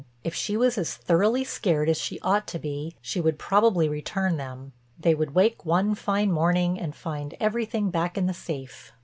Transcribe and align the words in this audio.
If 0.23 0.33
she 0.33 0.57
was 0.57 0.79
as 0.79 0.95
thoroughly 0.95 1.43
scared 1.43 1.87
as 1.87 1.99
she 1.99 2.19
ought 2.21 2.47
to 2.47 2.57
be, 2.57 2.95
she 3.03 3.21
would 3.21 3.37
probably 3.37 3.87
return 3.87 4.37
them—they 4.37 5.13
would 5.13 5.35
wake 5.35 5.63
one 5.63 5.93
fine 5.93 6.31
morning 6.31 6.79
and 6.79 6.95
find 6.95 7.35
everything 7.39 7.91
back 7.91 8.17
in 8.17 8.25
the 8.25 8.33
safe. 8.33 8.93